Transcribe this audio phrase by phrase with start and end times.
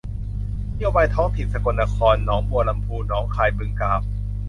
[0.73, 3.99] นโยบายท้องถิ่น สกลนครหนองบัวลำภูหนองคายบึงกาฬ